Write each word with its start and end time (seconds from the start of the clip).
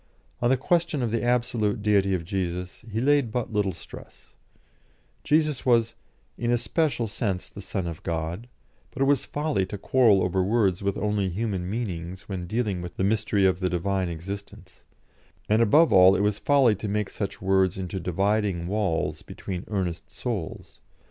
On 0.41 0.49
the 0.49 0.57
question 0.57 1.03
of 1.03 1.11
the 1.11 1.21
absolute 1.21 1.83
Deity 1.83 2.15
of 2.15 2.23
Jesus 2.25 2.83
he 2.91 2.99
laid 2.99 3.31
but 3.31 3.53
little 3.53 3.71
stress; 3.71 4.33
Jesus 5.23 5.63
was 5.63 5.93
"in 6.39 6.49
a 6.49 6.57
special 6.57 7.07
sense 7.07 7.47
the 7.47 7.61
Son 7.61 7.85
of 7.85 8.01
God," 8.01 8.47
but 8.89 9.03
it 9.03 9.05
was 9.05 9.25
folly 9.27 9.63
to 9.67 9.77
quarrel 9.77 10.23
over 10.23 10.41
words 10.43 10.81
with 10.81 10.97
only 10.97 11.29
human 11.29 11.69
meanings 11.69 12.23
when 12.27 12.47
dealing 12.47 12.81
with 12.81 12.97
the 12.97 13.03
mystery 13.03 13.45
of 13.45 13.59
the 13.59 13.69
Divine 13.69 14.09
existence, 14.09 14.85
and, 15.47 15.61
above 15.61 15.93
all, 15.93 16.15
it 16.15 16.21
was 16.21 16.39
folly 16.39 16.73
to 16.77 16.87
make 16.87 17.11
such 17.11 17.39
words 17.39 17.77
into 17.77 17.99
dividing 17.99 18.65
walls 18.65 19.21
between 19.21 19.65
earnest 19.67 20.09
souls. 20.09 20.81